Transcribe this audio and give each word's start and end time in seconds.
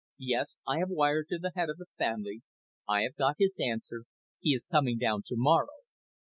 "Yes, 0.23 0.55
I 0.67 0.79
have 0.79 0.89
wired 0.89 1.27
to 1.27 1.37
the 1.37 1.51
Head 1.53 1.69
of 1.69 1.77
the 1.77 1.85
Family. 1.99 2.41
I 2.89 3.03
have 3.03 3.15
got 3.17 3.35
his 3.37 3.59
answer. 3.61 4.05
He 4.39 4.49
is 4.49 4.65
coming 4.65 4.97
down 4.97 5.21
to 5.27 5.35
morrow. 5.37 5.83